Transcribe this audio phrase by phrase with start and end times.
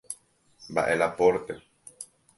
[0.69, 1.53] Mba’e la pórte.